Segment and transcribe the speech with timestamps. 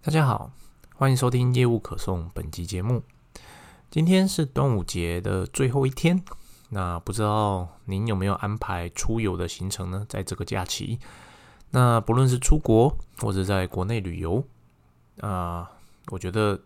[0.00, 0.52] 大家好，
[0.94, 3.02] 欢迎收听业务可颂本集节目。
[3.90, 6.22] 今天是端午节的最后一天，
[6.68, 10.06] 那不知道您有没有安排出游的行程呢？
[10.08, 11.00] 在这个假期，
[11.70, 14.42] 那不论是出国或者在国内旅游，
[15.20, 15.68] 啊，
[16.10, 16.60] 我觉得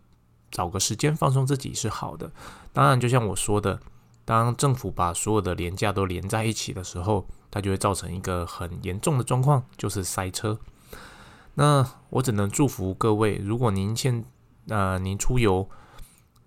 [0.51, 2.31] 找个时间放松自己是好的。
[2.71, 3.79] 当然，就像我说的，
[4.23, 10.57] 当政府把所有的廉价都连在一起的时候，它就会造成一个很严重的状况，就是塞车。
[11.55, 14.25] 那我只能祝福各位，如果您现
[14.69, 15.69] 呃您出游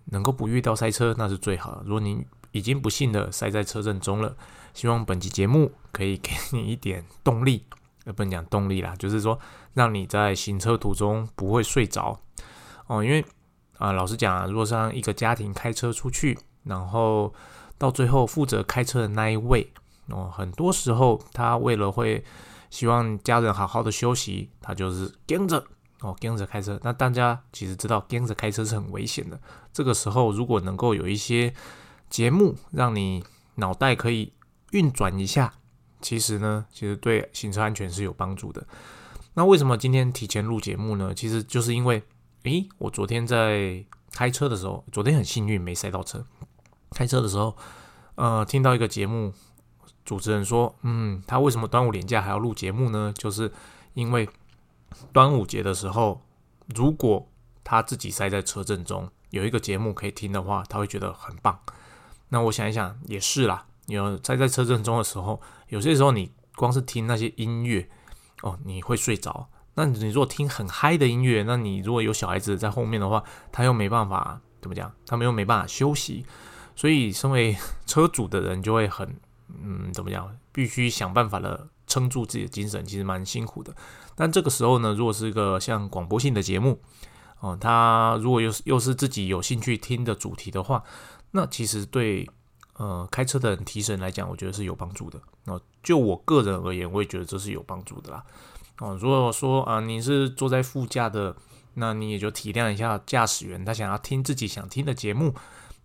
[0.06, 1.80] 能够不遇到塞车，那是最好。
[1.84, 4.36] 如果您已经不幸的塞在车阵中了，
[4.74, 7.64] 希望本期节目可以给你一点动力，
[8.04, 9.38] 呃，不能讲动力啦，就是说
[9.74, 12.20] 让你在行车途中不会睡着
[12.88, 13.04] 哦。
[13.04, 13.24] 因为
[13.78, 17.32] 啊，老实讲啊，如果像一个家庭开车出去，然后
[17.78, 19.72] 到最后负责开车的那一位
[20.08, 22.24] 哦，很多时候他为了会。
[22.76, 25.64] 希望家人好好的休息，他就是跟着
[26.00, 26.78] 哦，跟着开车。
[26.82, 29.40] 那大家其实知道，跟着开车是很危险的。
[29.72, 31.54] 这个时候，如果能够有一些
[32.10, 34.30] 节目让你脑袋可以
[34.72, 35.54] 运转一下，
[36.02, 38.66] 其实呢，其实对行车安全是有帮助的。
[39.32, 41.14] 那为什么今天提前录节目呢？
[41.14, 42.02] 其实就是因为，
[42.42, 46.22] 诶，我昨天在开车的时候，昨天很幸运没塞到车。
[46.90, 47.56] 开车的时候，
[48.16, 49.32] 呃，听到一个节目。
[50.06, 53.12] 主持人说：“嗯，他为什么端午连假还要录节目呢？
[53.14, 53.52] 就是
[53.92, 54.26] 因为
[55.12, 56.22] 端午节的时候，
[56.74, 57.28] 如果
[57.64, 61.58] 他自己塞在车阵中，有一个节目可以听的话，他会觉得很棒。
[62.28, 63.66] 那我想一想，也是啦。
[63.86, 67.88] 有塞在车阵中的时候，有些时候你光是听那些音乐，
[68.42, 69.48] 哦，你会睡着。
[69.74, 74.92] 那你如果听很嗨的音乐，那你如果有小孩子在后面的话，他又没办法怎么讲？
[75.04, 76.24] 他们又没办法休息。
[76.76, 79.16] 所以，身为 车主的人就会很。”
[79.48, 80.36] 嗯，怎么讲？
[80.52, 83.74] 必须想办法的撑住自己的精神，其实蛮辛苦的。
[84.14, 86.80] 但这个时候呢，如果是一个像广播性的节目，
[87.40, 90.82] 哦，他如果又是又是自己有兴趣听的主题的话，
[91.32, 92.28] 那其实对
[92.74, 95.20] 呃开车的人提神来讲，我觉得是有帮助的。
[95.44, 98.24] 哦，就我个人而言，我也觉得这是有帮助的啦。
[98.78, 101.36] 哦，如果说啊你是坐在副驾的，
[101.74, 105.34] 那你也就体谅一下驾驶员，他想要听自己想听的节目，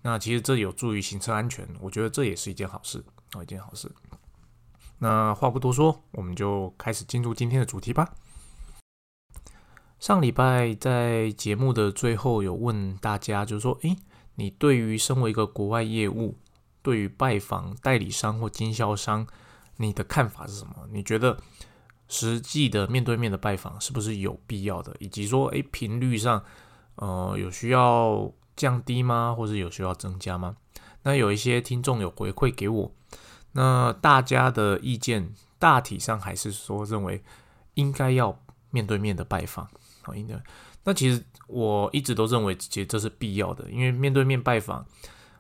[0.03, 3.03] 那其实这有助于行车安全，我觉得这也是一件好事。
[3.35, 3.91] 哦，一件好事。
[4.99, 8.13] 那话不多说，我们就开始进入今天的主题吧。
[9.99, 13.95] 上礼拜在节目的最后有问大家，就是说，诶，
[14.35, 16.37] 你对于身为一个国外业务，
[16.81, 19.27] 对于拜访代理商或经销商，
[19.77, 20.87] 你的看法是什么？
[20.91, 21.37] 你觉得
[22.07, 24.95] 实际的面对面的拜访是不是有必要的？
[24.99, 26.43] 以及说，诶，频率上，
[26.95, 29.35] 呃，有需要降低吗？
[29.37, 30.57] 或者有需要增加吗？
[31.03, 32.91] 那有一些听众有回馈给我。
[33.53, 37.21] 那大家的意见大体上还是说认为
[37.73, 38.39] 应该要
[38.69, 39.65] 面对面的拜访，
[40.03, 40.41] 啊，应该。
[40.83, 44.85] 那其实我一直都认为，其实这是必要的，因为面对面拜访，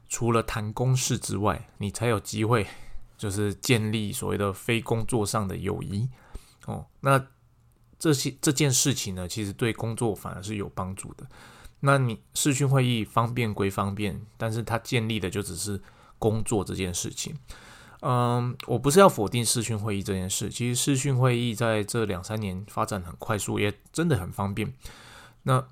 [0.09, 2.67] 除了谈公事之外，你才有机会
[3.17, 6.09] 就是建立所谓的非工作上的友谊。
[6.65, 7.27] 哦，那
[7.97, 11.25] 这些这件事情呢，其实对工作反而是有帮助的。
[11.81, 15.81] 那你视讯会议方便归方便，但是它建立的就只是
[16.17, 17.35] 工作这件事情。
[18.01, 20.49] 嗯，我不是要否定视讯会议这件事。
[20.49, 24.73] 其实视讯会议在这两三年发展很快速，也真的很方便。
[25.43, 25.63] 那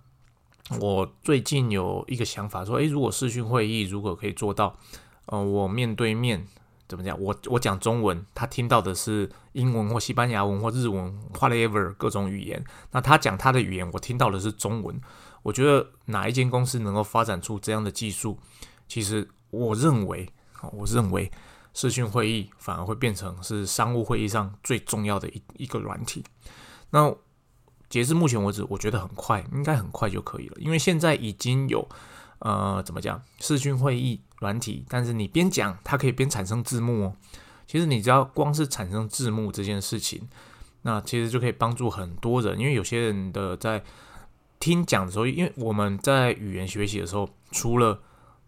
[0.79, 4.77] 我最近有一个想法，说，诶，如果视讯会议如果可以做到，
[5.25, 6.45] 呃，我面对面
[6.89, 7.17] 怎么讲？
[7.17, 12.61] 我我讲中文，他听到的是英文或西班牙文或日文，whatever 各种语言。
[12.91, 14.99] 那他讲他的语言，我听到的是中文。
[15.43, 18.37] 我觉得哪一间公司能够发展出这样的技术，
[18.89, 20.27] 其实我认为，
[20.73, 21.31] 我认为。
[21.71, 26.25] 视讯会议反而会变成是商务会议上最重要的一一个软体。
[26.89, 27.15] 那
[27.87, 30.57] 截至目前为止，我觉得很快，应该很快就可以了。
[30.59, 31.87] 因为现在已经有
[32.39, 37.15] 呃，怎么讲视讯会议软体，但是你边讲，它可以边产生字幕哦。
[37.67, 40.27] 其实你只要光是产生字幕这件事情，
[40.81, 42.59] 那其实就可以帮助很多人。
[42.59, 43.83] 因为有些人的在
[44.59, 48.01] 听讲的时候，因为我们在语言学习的时候，除了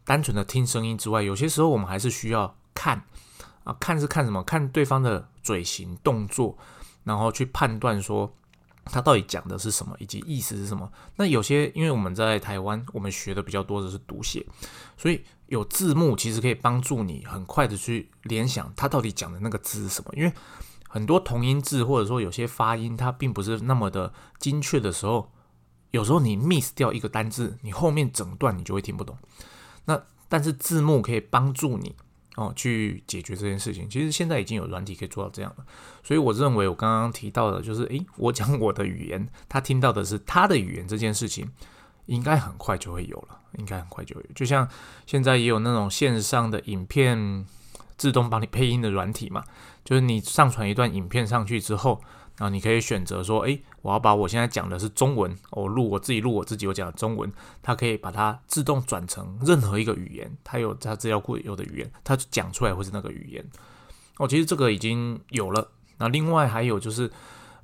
[0.03, 2.55] 单纯的听声音之外，有些时候我们还是需要。
[2.73, 3.03] 看
[3.65, 4.41] 啊，看是看什么？
[4.41, 6.57] 看对方的嘴型动作，
[7.03, 8.33] 然后去判断说
[8.86, 10.92] 他到底讲的是什么，以及意思是什么。
[11.16, 14.45] 那有些因为我们在台湾，我们学的比较多的是读写，
[14.98, 20.12] 所以有字幕其实可以帮助你很快的去联想他到底讲的那个字是什么。
[20.16, 20.33] 因为
[20.88, 25.31] 很多同音字或者说有些发音它并不是那么的精确的时候，
[25.92, 29.18] 有时候你 miss 掉一个单字，你后面整段你就会听不懂。
[29.86, 31.95] 那但是字幕可以帮助你
[32.36, 33.89] 哦去解决这件事情。
[33.89, 35.66] 其实现在已经有软体可以做到这样了，
[36.04, 41.50] 所以我认为我刚刚提到的，就是诶，我讲我的语言，他听到的是他的语言这件事情，
[42.06, 44.30] 应该很快就会有了，应该很快就会有。
[44.33, 44.68] 就像
[45.06, 47.45] 现在也有那种线上的影片
[48.01, 49.44] 自动帮你配音的软体嘛，
[49.86, 52.01] 就是你上传一段影片上去之后。
[52.38, 57.31] 然后你可以选择说，诶，我要把我现在讲的是中文，我录我自己录我自己，我讲的中文，
[57.62, 63.45] 它可以把它自动转成任何一个语言，它有它资料库有的语言，它讲出来会是那个语言。
[64.18, 65.69] 哦，其实这个已经有了。
[66.00, 67.12] 那另外还有就是，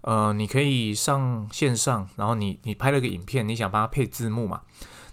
[0.01, 4.61] 呃，你可以上线上，然后你你拍了个影片，你想帮它配字幕嘛？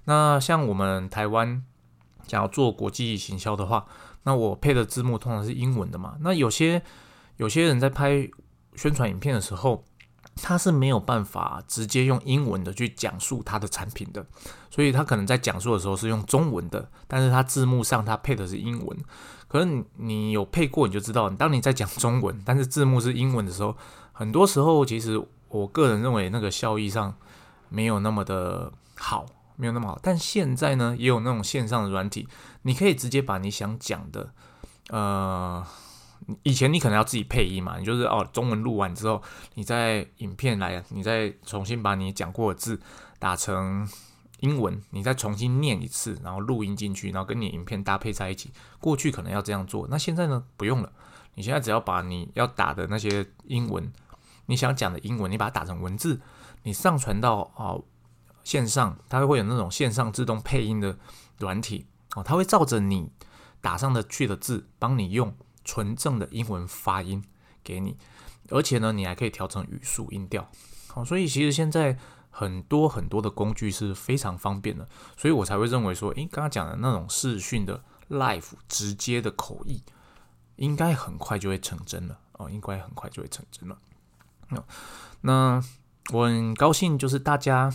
[0.04, 1.64] 那像我们台湾
[2.26, 3.86] 想要做国际行销的话，
[4.24, 6.16] 那我配的字幕通常是英文的嘛？
[6.20, 6.82] 那有些
[7.38, 8.28] 有些人在拍。
[8.76, 9.84] 宣传影片的时候，
[10.34, 14.26] 他是没有办法直接用英文的去讲述他的产品的，
[14.68, 18.98] 所以他可能在讲述的时候是用中文的，但是他字幕上他配的是英文。
[19.46, 23.76] 可是你你有配过，你就知道，当你在讲中文，但是字幕是英文的时候，
[24.10, 27.14] 很多时候其实我个人认为那个效益上
[27.68, 29.24] 没有那么的好，
[29.56, 29.98] 没有那么好。
[30.02, 32.28] 但现在呢，也有那种线上的软体，
[32.62, 34.32] 你可以直接把你想讲的，
[34.90, 35.66] 呃。
[36.42, 39.22] 以前你可能要自己配音嘛，你就是哦，中文录完之后，
[39.56, 42.80] 你在影片来，你再重新把你讲过的字
[43.18, 43.86] 打成
[44.40, 48.50] 英文，你再重新念一次，然后录音进去，然后跟你影片搭配在一起。
[48.80, 50.90] 过去可能要这样做，那现在呢不用了。
[51.34, 53.92] 你现在只要把你要打的那些英文，
[54.46, 56.22] 你想讲的英文，你把它打成文字，
[56.62, 57.84] 你上传到哦
[58.44, 60.96] 线上，它会有那种线上自动配音的
[61.38, 63.10] 软体哦，它会照着你
[63.60, 65.34] 打上的去的字帮你用。
[65.66, 67.24] 纯正的英文发音
[67.62, 67.96] 给你，
[68.50, 70.46] 而且呢，你还可以调成语速、音调。
[70.88, 71.96] 好，所以其实现在
[72.28, 74.86] 很多很多的工具是非常方便的，
[75.16, 79.82] 所以我才会认为说，诶，刚刚讲的那种视讯的 live 直接的口译，
[80.56, 83.78] 应该很快就会成真了哦，应该很快就会成真了。
[85.22, 85.64] 那
[86.12, 87.72] 我很高兴，就是大家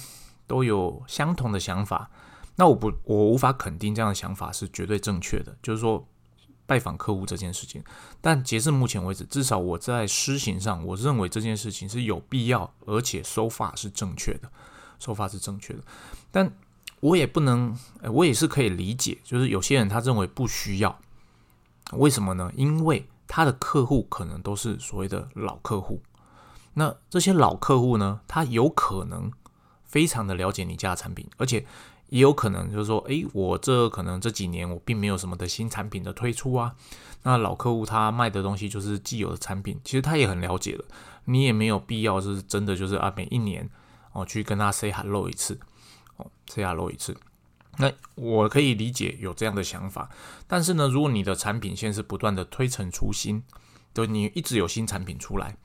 [0.50, 2.12] 都有相同的想法。
[2.58, 6.06] 那我不，我无法肯定这样的想法是绝对正确的，就是说。
[6.70, 7.84] 拜访客户这件事情，
[8.22, 14.52] 但截至目前为止，至少我在施行上，我认为这件事情是有必要，而且手法是正确的，
[15.00, 15.80] 手法是正确的。
[16.30, 16.54] 但
[17.00, 17.76] 我也不能，
[18.14, 21.00] 我也是可以理解，就是有些人他认为不需要，
[21.94, 22.52] 为什么呢？
[22.56, 26.04] 因为他的客户可能都是所谓的老客户，
[26.76, 29.32] 那这些老客户呢，他有可能
[29.90, 31.66] 非常的了解你家的产品，而且。
[32.12, 36.74] 也有可能就是说，诶，我这可能这几年我并没有什么的新产品的推出啊。
[37.22, 40.84] 那老客户他卖的东西就是既有的产品，其实他也很了解了，
[41.26, 43.70] 你也没有必要是真的就是啊，每一年
[44.14, 45.60] 哦去跟他 say hello 一次，
[46.18, 47.16] 哦 say hello 一次。
[47.78, 50.10] 那我可以理解有这样的想法，
[50.48, 53.44] 但是呢，如果你的产品线是不断的推陈出新，
[53.94, 55.56] 对，你一直有新产品出来。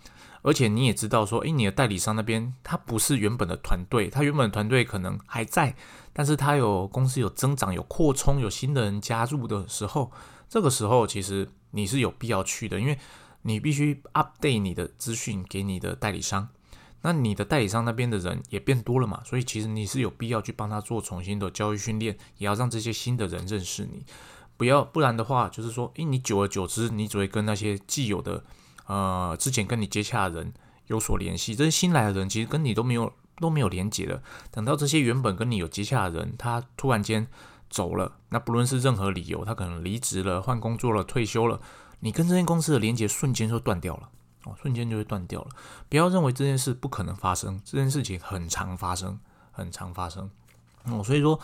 [0.44, 5.74] 而且你也知道说，诶，你的代理商那边他不是原本的团队，他原本的团队可能还在，
[6.12, 10.12] 但是他有公司有增长、有扩充、有新的人加入的时候，
[10.46, 12.98] 这个时候其实你是有必要去的，因为
[13.40, 16.46] 你必须 update 你的资讯给你的代理商，
[17.00, 24.04] 那你的代理商那边的人也变多了嘛，所以其实你是有必要去帮他做重新的教育训练，也要让这些新的人认识你，
[24.58, 28.44] 不要不然的话，就是说，诶，你久而久之，你只会跟那些既有的。
[28.86, 30.52] 呃，之前跟你接洽的人
[30.86, 34.22] 有所联系，这些新来的人其实跟你都没有都没有连接的。
[34.50, 37.26] 等到这些原本跟你有接洽的人，他突然间
[37.70, 41.60] 走了，那不论是任何理由，他可能离职了、换工作了、退休了，
[42.00, 44.10] 你跟这间公司的连接瞬间就断掉了，
[44.44, 45.48] 哦，瞬间就会断掉了。
[45.88, 49.18] 不要认为这件事不可能发生，这件事情很常发生，
[49.50, 50.30] 很常发生。
[50.84, 51.40] 哦，所以说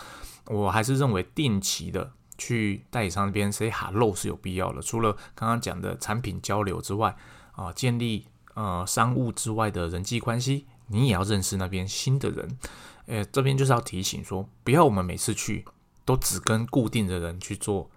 [0.47, 2.12] 我还是认为定期的。
[2.43, 4.81] 去代理商那边 say hello 是有必要的。
[4.81, 7.14] 除了刚刚讲的产品交流之外，
[7.52, 12.59] 啊，建立呃商务之外的人际关系，你也要认识那边新的人。
[13.07, 15.64] 诶，这边就是要提醒说，不要我们每次去
[16.04, 17.90] 都只跟固定的人去做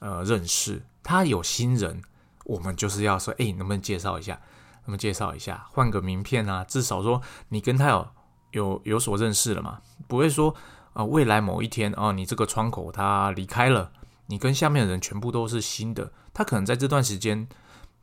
[0.00, 0.82] 呃认识。
[1.02, 2.02] 他有新人，
[2.44, 4.34] 我们就是要说，哎，能不能介绍一下？
[4.34, 5.66] 能不能介绍一下？
[5.70, 8.08] 换个名片啊，至少说你跟他有
[8.50, 10.54] 有有所认识了嘛，不会说。
[10.92, 13.92] 啊，未来某一天啊，你这个窗口他离开了，
[14.26, 17.48] 你跟下面的人全部都是新的，他可能在这段时间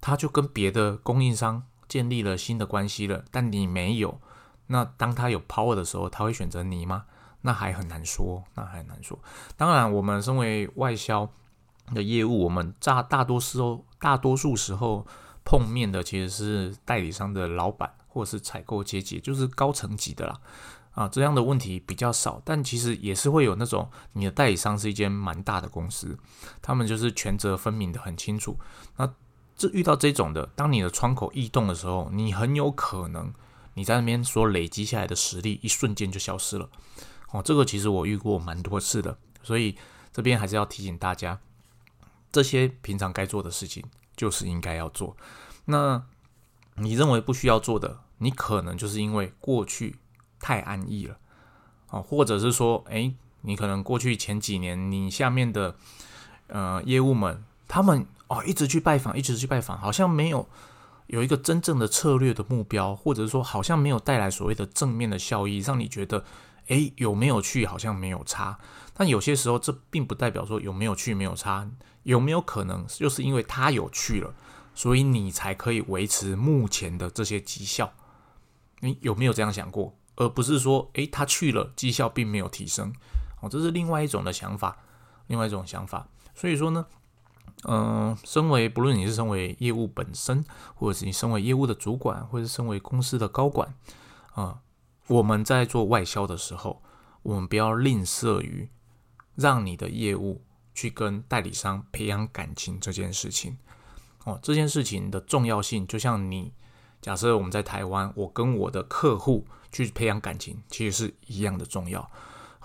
[0.01, 4.19] 他就跟别的供应商建立了新的关系了，但你没有。
[4.67, 7.05] 那当他有 power 的时候，他会选择你吗？
[7.41, 9.17] 那还很难说，那还难说。
[9.55, 11.29] 当然，我们身为外销
[11.93, 15.07] 的业务，我们大大多时候大多数时候
[15.45, 20.39] 碰面的其实是代理商的老板或者是采购阶级，就是高层级的啦。
[20.91, 26.17] 啊，这样的问题比较少，但其实也是会有那种你的代理商是一间蛮大的公司，
[26.59, 28.57] 他们就是权责分明的很清楚。
[28.97, 29.07] 那
[29.57, 33.33] 这遇到这种的，当你的窗口异动的时候，你很有可能
[33.73, 36.69] 你在那边所累积下来的实力一瞬间就消失了。
[37.31, 39.75] 哦，这个其实我遇过蛮多次的，所以
[40.13, 41.39] 这边还是要提醒大家，
[42.31, 43.83] 这些平常该做的事情
[44.15, 45.17] 就是应该要做。
[45.65, 46.03] 那
[46.75, 49.97] 你认为不需要做的，你可能就是因为过去。
[50.39, 51.17] 太安逸了，
[51.89, 53.11] 哦，或者是说，哎，
[53.41, 55.75] 你可能过去前几年，你下面的
[56.45, 60.47] 呃业务们，他们哦一直去拜访，一直去拜访，好像没有
[61.07, 66.23] 有一个真正的策略的目标，或者是说，好像没有带来所谓的正面的效益，让你觉得，
[66.67, 68.57] 哎，有没有去好像没有差。
[68.93, 71.69] 但有些时候，这并不代表说有没有去没有差，
[72.03, 74.33] 有没有可能就是因为他有去了，
[74.73, 77.93] 所以你才可以维持目前的这些绩效？
[78.79, 79.95] 你有没有这样想过？
[80.15, 82.91] 而不是说，诶，他去了，绩效并没有提升，
[83.39, 84.77] 哦，这是另外一种的想法，
[85.27, 86.07] 另外一种想法。
[86.33, 86.85] 所以说呢，
[87.67, 93.73] 嗯，身为不论你是身为业务本身，或者是你身为业务的主管，或者是身为公司的高管，
[94.33, 94.61] 啊，
[95.07, 96.81] 我们在做外销的时候，
[97.23, 98.69] 我们不要吝啬于
[99.35, 100.41] 让你的业务
[100.73, 103.57] 去跟代理商培养感情这件事情。
[104.25, 106.53] 哦，这件事情的重要性，就像你
[107.01, 109.45] 假设我们在台湾，我跟我的客户。
[109.69, 112.09] 去培养感情，其实是一样的重要。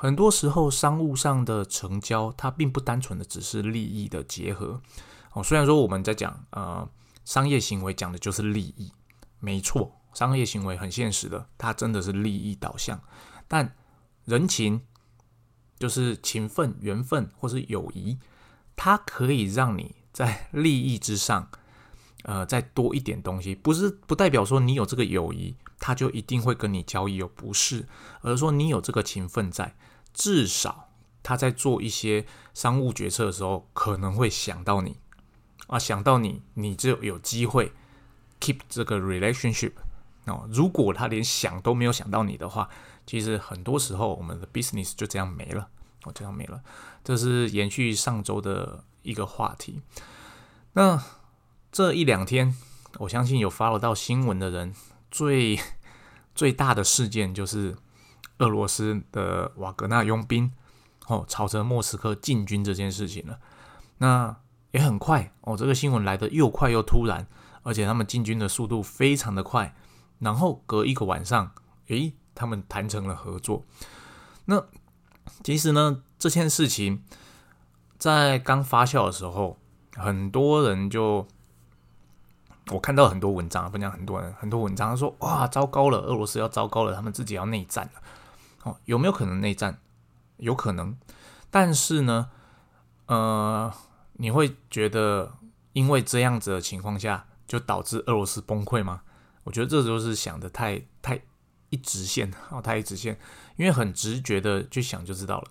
[0.02, 4.82] 很多时候，商务上的成交，它并不单纯的只是利益的结合。
[5.32, 6.88] 哦，虽然说我们在讲呃
[7.24, 8.92] 商业行为，讲的就是利益，
[9.38, 13.00] 没错，商业行为很现实的，它真的是利益导向。
[13.46, 13.76] 但
[14.24, 14.80] 人情，
[15.78, 18.18] 就是情分、缘分或是友谊，
[18.74, 21.48] 它可以让你在利益之上，
[22.24, 25.54] 呃，再多一点东西，不是不代表说你有这个友谊。
[25.84, 27.88] 他就一定会跟你交易，有不是，
[28.20, 29.74] 而是说你有这个情分在，
[30.14, 30.90] 至少
[31.24, 32.24] 他在做一些
[32.54, 34.98] 商务决策的时候，可能会想到你
[35.66, 37.72] 啊，想到你，你就有机会
[38.40, 39.72] keep 这个 relationship
[40.26, 40.48] 哦。
[40.52, 42.68] 如果他连想都没有想到你的话，
[43.04, 45.68] 其实很多时候我们的 business 就这样没了，
[46.04, 46.62] 哦，这样没了。
[47.02, 49.82] 这是延续上周的一个话题。
[50.74, 51.02] 那
[51.72, 52.54] 这一两天，
[52.98, 54.72] 我相信有 follow 到新闻的人。
[55.12, 55.60] 最
[56.34, 57.76] 最大的事件就是
[58.38, 60.50] 俄罗斯的瓦格纳佣兵
[61.06, 63.38] 哦，朝着莫斯科进军这件事情了。
[63.98, 64.34] 那
[64.70, 67.28] 也很快哦，这个新闻来的又快又突然，
[67.62, 69.76] 而且他们进军的速度非常的快。
[70.18, 71.52] 然后隔一个晚上，
[71.88, 73.64] 诶，他们谈成了合作。
[74.46, 74.64] 那
[75.44, 77.04] 其实呢，这件事情
[77.98, 79.58] 在刚发酵的时候，
[79.94, 81.28] 很多人就。
[82.68, 88.02] 我看到很多文章，分享很多人很多文章说，哇，糟糕了，俄罗斯要糟糕了，他们自己要内战了。
[88.62, 89.80] 哦，有没有可能内战？
[90.36, 90.96] 有可能，
[91.50, 92.30] 但是呢，
[93.06, 93.72] 呃，
[94.12, 95.32] 你会觉得
[95.72, 99.02] 因为这样子的情况下，就导致俄罗斯崩溃吗？
[99.42, 101.20] 我觉得这就是想的太太
[101.70, 103.18] 一直线哦，太一直线，
[103.56, 105.50] 因为很直觉的去想就知道了。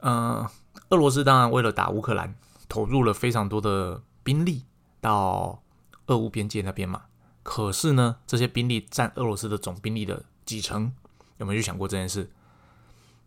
[0.00, 0.46] 嗯，
[0.90, 2.34] 俄罗斯当然为了打乌克兰，
[2.68, 4.66] 投入了非常多的兵力
[5.00, 5.62] 到。
[6.10, 7.04] 俄乌边界那边嘛，
[7.44, 10.92] 可是呢，这些兵力占俄罗斯的总兵力的几成？
[11.38, 12.28] 有没有去想过这件事？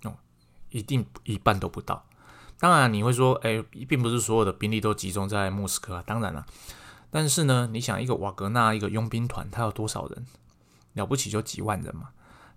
[0.04, 0.14] 哦，
[0.70, 2.06] 一定一半都不到。
[2.60, 6.04] 当然，你会说，哎，并不是所有的兵力都集中在莫斯科啊。
[6.06, 6.46] 当然了，
[7.10, 10.26] 但是呢，你想一个瓦格纳一个佣兵团，他有多少人？
[10.94, 12.10] 了不起就几万人嘛。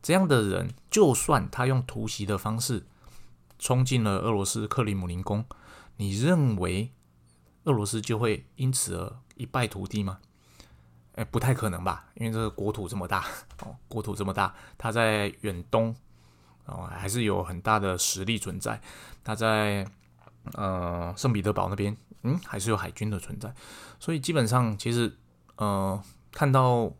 [0.02, 2.84] 这样的人，就算他用突袭的方式
[3.60, 5.44] 冲进了俄罗斯克里姆林宫，
[5.96, 6.92] 你认为
[7.64, 9.16] 俄罗斯就会因此而？
[9.36, 10.18] 一败涂地吗？
[11.14, 13.24] 哎，不太可能吧，因为这个国土这么大
[13.64, 15.94] 哦，国土这么大，它在远东
[16.66, 18.78] 哦，还是有很大的实力存在。
[19.24, 19.86] 它在
[20.52, 23.54] 呃圣彼得堡那边，嗯，还是有海军的存在。
[23.98, 25.16] 所以基本上，其实
[25.56, 26.02] 呃，
[26.32, 26.92] 看到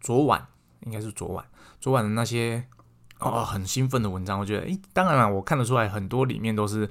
[0.00, 0.46] 昨晚
[0.82, 1.44] 应该是昨晚，
[1.80, 2.64] 昨晚的那些
[3.18, 6.88] 哦很兴奋的文章，我觉得，哎，当然了，我看得出来很多里面都是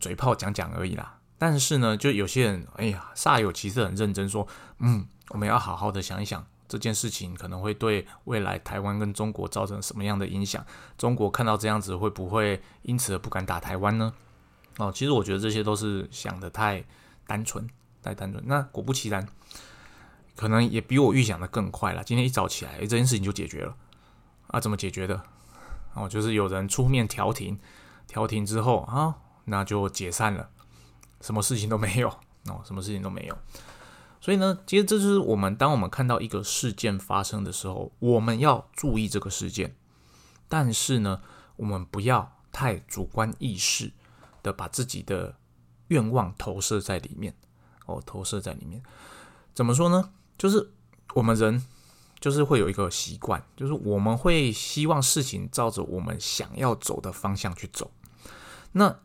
[0.00, 1.20] 嘴炮讲讲而已啦。
[1.42, 4.46] 但是呢，就有些人，哎呀，煞有其事，很认真说，
[4.78, 10.64] 嗯，我们要好好的想一想这件事情可能会对未来台湾跟中国造成什么样的影响。
[10.96, 14.14] 中国看到这样子，会不会因此而不敢打台湾呢？
[14.78, 16.84] 哦，其实我觉得这些都是想的太
[17.26, 17.68] 单纯，
[18.00, 18.40] 太单纯。
[18.46, 19.26] 那果不其然，
[20.36, 22.04] 可能也比我预想的更快了。
[22.04, 23.74] 今天一早起来，这件事情就解决了。
[24.46, 25.20] 啊，怎么解决的？
[25.94, 27.58] 哦，就是有人出面调停，
[28.06, 30.48] 调停之后啊，那就解散了。
[31.22, 32.08] 什么事情都没有
[32.48, 33.38] 哦，什么事情都没有。
[34.20, 39.74] 所以呢，其实这就是我们当我们看到一个事件发生的时候，我们要注意这个事件。
[40.48, 41.22] 但是呢，
[41.56, 43.90] 我们不要太主观意识
[44.42, 45.36] 的把自己的
[45.88, 47.34] 愿望投射在里面
[47.86, 48.82] 哦，投射在里面。
[49.54, 50.10] 怎么说呢？
[50.36, 50.72] 就是
[51.14, 51.64] 我们人
[52.20, 57.90] 就是会有一个习惯，就是我们会希望事情照着我们想要走的方向去走。
[58.72, 59.00] 那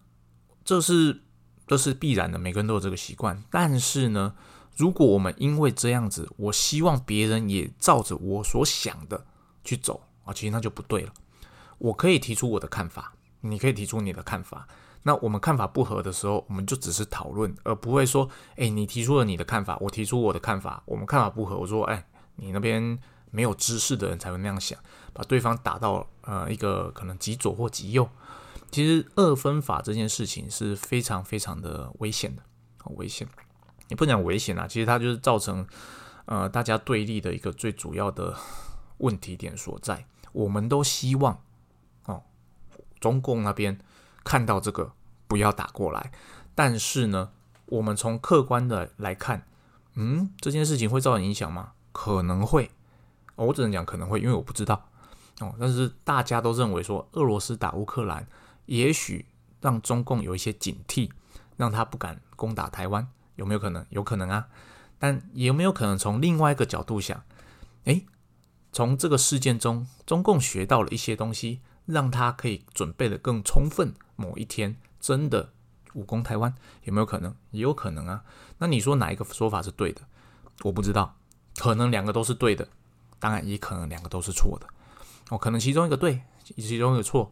[0.64, 1.24] 这是
[1.68, 3.44] 这是必然的，每个人都有这个习惯。
[3.52, 4.34] 但是呢，
[4.76, 9.26] 如果我们因为这样子，我希望别人也照着我所想的
[9.64, 11.14] 去走啊，其实那就不对了。
[11.78, 14.68] 我可以提出我的看法，你可以提出你的看法。
[15.04, 22.06] 那我们看法不合的时候，我们就只是讨论，而不会说，哎，你提出了你的看法，我提出我的看法，我们看法不合，我说，哎，
[22.36, 22.98] 你那边
[23.30, 24.78] 没有知识的人才会那样想，
[25.14, 28.10] 把对方打到呃一个可能极左或极右。
[28.72, 32.42] 其实二分法这件事情是非常非常的危险的，
[32.78, 33.28] 很危险。
[33.90, 35.66] 你不讲危险啊，其实它就是造成
[36.26, 38.36] 呃大家对立的一个最主要的
[38.98, 40.06] 问题点所在。
[40.34, 41.42] 我们都希望
[42.06, 42.24] 哦，
[43.00, 43.80] 中共那边
[44.24, 44.94] 看到这个。
[45.30, 46.14] 不要打过来，
[46.56, 47.32] 但是呢，
[47.66, 49.46] 我们从客观的来看，
[49.96, 51.74] 嗯，这件事情会造成影响吗？
[51.92, 52.72] 可能会，
[53.36, 54.88] 我只能讲可能会，因为我不知道
[55.42, 55.54] 哦。
[55.60, 58.26] 但是大家都认为说，俄罗斯打乌克兰，
[58.68, 59.26] 也许
[59.60, 61.10] 让中共有一些警惕，
[61.58, 63.86] 让他不敢攻打台湾，有没有可能？
[63.90, 64.48] 有可能啊。
[65.00, 67.24] 但有没有可能从另外一个角度想？
[67.84, 68.06] 诶，
[68.72, 74.76] 从这个事件中，中共学到了一些东西，让他可以准备的更充分，某一天。
[75.00, 75.54] 真的
[75.94, 77.34] 武功台湾有没有可能？
[77.52, 78.24] 也有可能啊。
[78.58, 80.02] 那你说哪一个说法是对的？
[80.64, 81.16] 我不知道，
[81.58, 82.68] 可能两个都是对的，
[83.20, 84.68] 当然也可能两个都是错的。
[85.30, 87.32] 哦，可能其中一个对，其中一个错。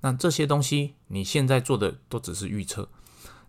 [0.00, 2.88] 那这些东西你现在做的都只是预测，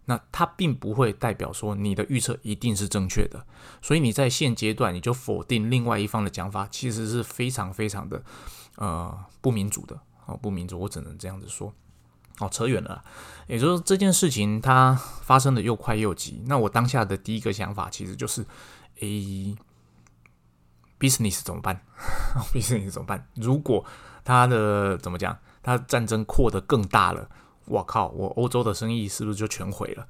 [0.06, 3.46] 那它并不会代表说你的预测一定是正确的。
[3.82, 8.24] 所以你在现阶段你就否定另外一方的讲法，其实是非常非常的
[8.75, 10.80] 呃不民主的哦，不民主。
[10.80, 11.74] 我只能这样子说。
[12.39, 13.04] 哦，扯远了，
[13.48, 16.44] 也就是这件事情它发生的又快又急。
[16.46, 18.46] 那我当下的第一个想法其实就是
[19.00, 19.56] ，A
[21.00, 21.82] business 怎么办？
[22.54, 23.27] business 怎么办？
[23.36, 23.84] 如果
[24.24, 27.30] 它的怎么讲，它战争扩得更大了，
[27.66, 30.07] 我靠，我欧洲的生意是不是就全毁了？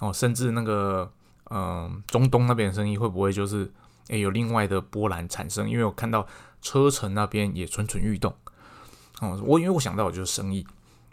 [0.00, 1.10] 哦，甚至那个
[1.50, 3.70] 嗯，中东那边的生意会不会就是
[4.08, 5.68] 诶有另外的波澜产生？
[5.68, 6.26] 因为我看到
[6.60, 8.34] 车臣那边也蠢蠢欲动。
[9.20, 10.66] 哦，我因为我想到的就是生意。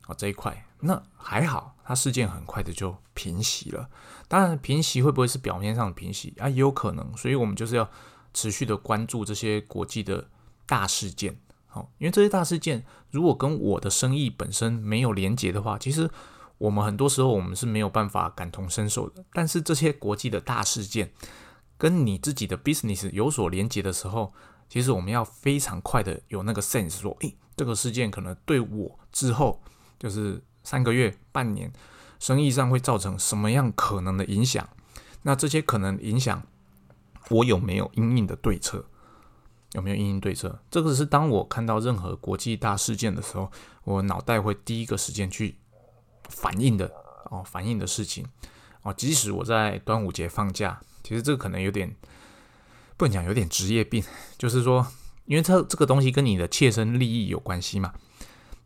[0.07, 3.87] 哦，这一块那还好，它事件很快的就平息了。
[4.27, 6.49] 当然，平息会不会是表面上平息啊？
[6.49, 7.15] 也有可能。
[7.15, 7.87] 所以我们就是要
[8.33, 10.29] 持续的关注这些国际的
[10.65, 11.39] 大事件。
[11.67, 16.09] 好，因为这些大事件如果跟我的生意本身没有连结的话，其实
[16.57, 19.23] 我们很多时候我们是没有办法感同身受的。
[19.33, 21.11] 但是这些国际的大事件
[21.77, 24.33] 跟你自己的 business 有所连结的时候，
[24.67, 29.61] 其实我们要非常快的有那个 sense 说，诶，这个事件可能对我之后。
[29.99, 31.69] 就是三个月、半年，
[32.19, 34.65] 生意上会造成什么样可能的影响？
[35.23, 36.41] 那这些可能影响，
[37.29, 38.85] 我有没有应应的对策？
[39.73, 40.59] 有没有应应对策？
[40.71, 43.51] 这个是当我看到任何国际大事件的时候，
[43.83, 45.55] 我脑袋会第一个时间去
[46.27, 46.91] 反应的
[47.25, 48.25] 哦，反应的事情
[48.81, 48.93] 哦。
[48.93, 51.95] 即使我在端午节放假，其实这个可能有点
[52.97, 54.03] 不能讲有点职业病，
[54.37, 54.87] 就是说，
[55.25, 57.93] 因为这这个东西跟你的切身利益有关系嘛。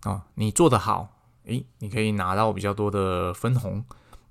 [0.06, 1.10] 哦，你做得好。
[1.46, 3.84] 诶，你可以拿到比较多的分红，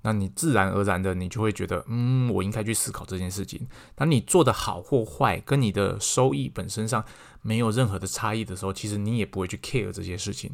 [0.05, 3.65] 那你自然而然的，你就会觉得，嗯，我应该去思考这件事情。
[3.95, 7.03] 当你做的好或坏，跟你的收益本身上
[7.41, 10.53] 没有任何的差异的时候，其实你也不会去 care 这些事情。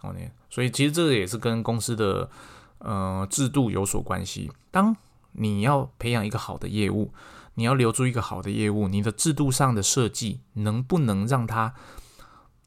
[0.00, 2.30] OK，所以其实这个也是跟公司的
[2.78, 4.50] 呃制度有所关系。
[4.70, 4.96] 当
[5.32, 7.12] 你要培养一个好的业务，
[7.54, 11.74] 你要留住一个好的业务，你的制度上的设计能不能让它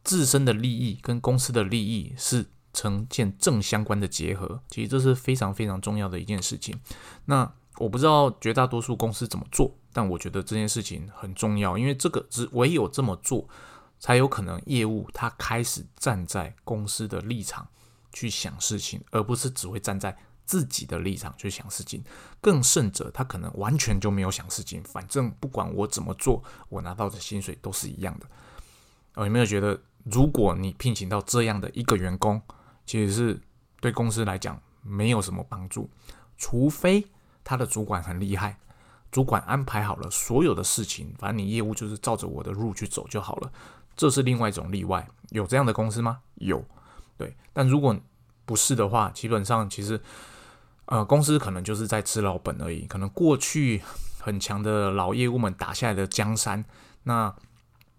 [0.04, 2.46] 自身的利益跟公司的利益是？
[2.80, 6.80] 呈现正相关的结合，其实这是非常非常重要的一件事情。
[7.26, 13.46] 那我不知道绝大多数公司怎么做，但我觉得这件事情很重要，因为这个只唯有这么做，
[14.00, 17.68] 才有可能业务他开始站在公司的立场
[18.14, 22.02] 去想事情，而不是只会站在自己的立场去想事情。
[22.40, 28.26] 更甚者，他可能完全就没有想事情，反正不管我怎么做，我拿到的薪水都是一样的。
[29.16, 32.42] 哦，有没有觉得，如果你聘请到这样的一个员工？
[32.90, 33.40] 其实是
[33.80, 35.88] 对公司来讲没有什么帮助，
[36.40, 37.06] 除非
[37.44, 38.58] 他的主管很厉害，
[39.12, 43.52] 主管安排好了所有的事情，反正你业务就是照着我的路去走就好了。
[43.96, 46.22] 这是另外一种例外，有这样的公司吗？
[46.34, 46.66] 有，
[47.16, 47.38] 对。
[47.54, 47.96] 但如果
[48.44, 50.02] 不是的话，基本上其实，
[50.86, 52.88] 呃，公司可能就是在吃老本而已。
[52.88, 53.84] 可能过去
[54.20, 56.66] 很强的老业务们打下来的江山，
[57.04, 57.36] 那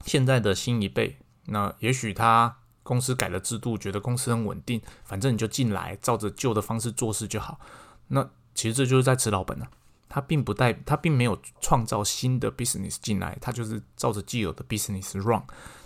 [0.04, 2.56] 现在的新一辈，那也许他。
[2.90, 7.60] 公司改了制度，觉得公司很稳定，反正你就进来，照着旧的方式做事就好。
[8.08, 9.70] 那其实这就是在吃老本啊。
[10.08, 15.40] 他并不带，他并没有创造新的 business 进来，他就是照着既有的 business run。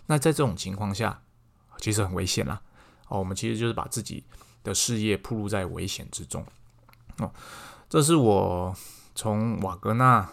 [0.06, 1.20] 那在这种情况下，
[1.76, 2.62] 其实很危险啦。
[3.08, 4.24] 哦，我们其实就是把自己
[4.62, 6.42] 的事业暴露在危险之中。
[7.18, 7.30] 哦，
[7.90, 8.74] 这是我
[9.14, 10.26] 从瓦格纳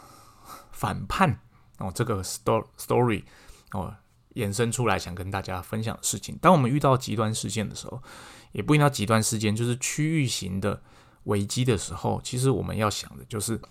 [0.72, 1.38] 反叛
[1.80, 3.24] 哦这个 story story
[3.74, 3.94] 哦
[4.36, 6.38] 衍生出来想跟大家分享的事情。
[6.42, 8.02] 当我们遇到极端事件的时候，
[8.52, 10.82] 也不一定要极端事件，就是区域型的。
[11.26, 13.62] 危机的时候，其实我们要想的就是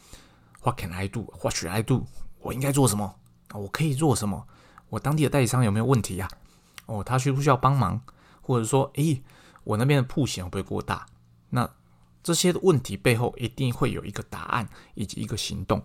[0.62, 1.22] ，What can I do?
[1.42, 2.06] What should I do?
[2.38, 3.16] 我应该做什么？
[3.52, 4.46] 我可以做什么？
[4.88, 6.30] 我当地的代理商有没有问题呀？
[6.86, 8.00] 哦，他需不需要帮忙？
[8.40, 9.20] 或者说，诶，
[9.64, 11.04] 我那边的铺险会不会过大？
[11.48, 11.68] 那
[12.22, 15.84] 这些问题背后一定会有一个答案以及一个行动。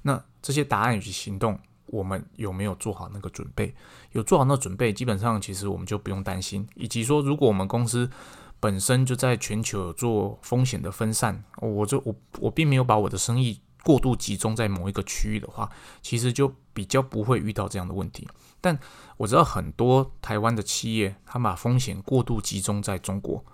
[0.00, 1.60] 那这些答案以及行动，
[1.92, 3.74] 我们有没有做好那个准备？
[4.12, 6.66] 有做好那准备，基本上其实我们就不用担心。
[6.74, 8.10] 以及说，如果我们公司
[8.58, 18.26] 本身就在全球有做风险的分散，我就我我并没有把我的生意过度集中在某一个区域的话，其实就比较不会遇到这样的问题。
[18.62, 18.78] 但
[19.18, 23.44] 我知道很多台湾的企业，他把风险过度集中在中国，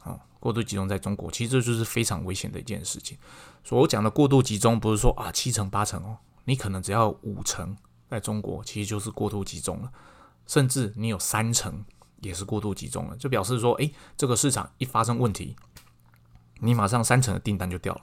[0.00, 3.16] 啊，过度集中在中国，其实这就是非常危险的一件事情。
[3.64, 7.76] 所以我讲的过度集中，不是说啊七成八成哦，你可能只要五成
[8.08, 9.92] 在中国，其实就是过度集中了，
[10.46, 11.84] 甚至你有三成。
[12.22, 15.56] 也是过度集中了，就表示说，诶，这个市场一发生问题，
[16.60, 18.02] 你马上三成的订单就掉了。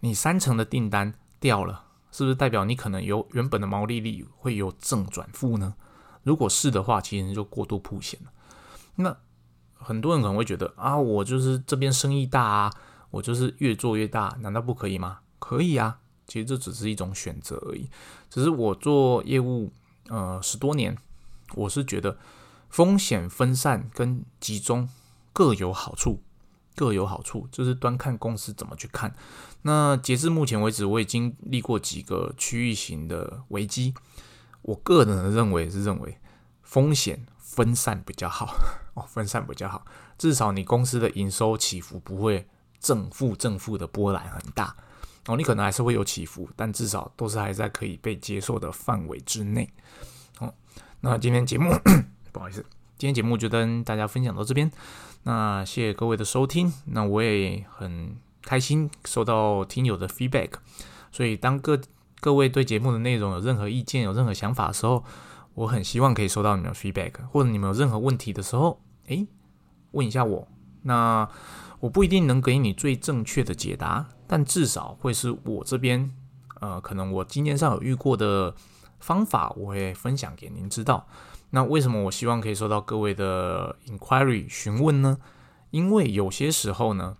[0.00, 5.76] 你三成的订单掉了，是不是代表你可能有原本的毛利率会有正转负呢？
[6.24, 8.32] 如果是的话，其实就过度铺险了。
[8.96, 9.16] 那
[9.74, 12.72] 很多人可能会觉得啊，我就是这边生意大啊，
[13.10, 15.20] 我就是越做越大，难道不可以吗？
[15.38, 17.88] 可以啊，其实这只是一种选择而已。
[18.30, 19.72] 只是我做业务
[20.08, 20.96] 呃十多年，
[21.54, 22.16] 我是觉得。
[22.68, 24.86] 风险分散跟集中
[25.32, 26.20] 各有好处，
[26.74, 29.14] 各有好处，就是端看公司怎么去看。
[29.62, 33.94] 那截至目前为止，我已经历过几个区域型的危机，
[34.62, 36.18] 我个人认为是认为
[36.60, 38.52] 风险分散比较好
[38.94, 39.86] 哦，分散比较好，
[40.18, 42.46] 至少你公司的营收起伏不会
[42.80, 44.76] 正负正负的波澜很大
[45.26, 49.68] 哦，你可能还是会有起伏，但至少都是还在可以被接受的范围之内。
[50.38, 50.52] 哦，
[51.00, 51.70] 那今天节目。
[52.32, 52.64] 不好意思，
[52.98, 54.70] 今天节目就跟大家分享到这边。
[55.22, 60.50] 那谢谢各位的收听，那我也很开心收到听友的 feedback。
[61.10, 61.80] 所以当各
[62.20, 65.02] 各位对节目的内容有任何意见、有任何想法的时候，
[65.54, 69.26] 我很希望可以收到你们的 feedback，或者你们有任何问题的时候，诶，
[69.92, 70.46] 问一下我。
[70.82, 71.28] 那
[71.80, 76.10] 我不一定能给你最正确的解答，但至少会是我这边，
[76.60, 78.54] 呃，可能我经验上有遇过的
[78.98, 81.06] 方法，我会分享给您知道。
[81.50, 85.18] 那为什么我希望可以收到各位的 inquiry 询问呢？
[85.70, 87.16] 因为有些时候呢，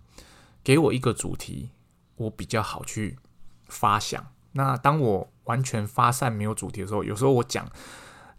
[0.63, 1.69] 给我一个主题，
[2.15, 3.17] 我比较好去
[3.67, 4.25] 发想。
[4.53, 7.69] 那当我完全发散没有主题的时候，有时候我讲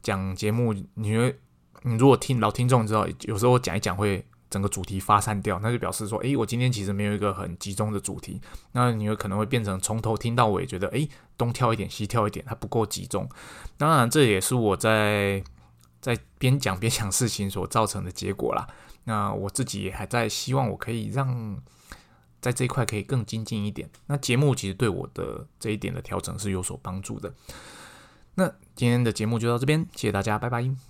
[0.03, 1.41] 讲节目，你会
[1.83, 8.41] 你如果听老听众知道，有时候我讲一讲会整个主题发散掉，那就表示说，诶，我今天其实没有一个很集中的主题。
[8.73, 13.29] 那你会可能会变成从头听到尾，觉得诶，东跳一点西跳一点，它不够集中。
[13.77, 15.43] 当然，这也是我在。
[16.01, 18.65] 在边讲边想事情所造成的结果啦。
[19.03, 21.61] 那我自己也还在希望我可以让
[22.41, 23.91] 在这一块可以更精进一点。
[24.07, 27.35] 那节目其实对我的这一点的调整是有所帮助的。
[28.37, 30.88] 那今天的节目就到这边，谢谢大家，拜拜。